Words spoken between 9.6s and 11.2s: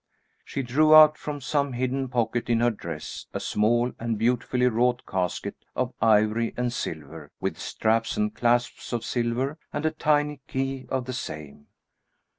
and a tiny key of the